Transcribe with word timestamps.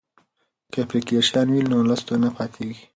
که 0.71 0.77
اپلیکیشن 0.83 1.47
وي 1.53 1.61
نو 1.71 1.77
لوست 1.87 2.07
نه 2.23 2.29
پاتیږي. 2.35 2.83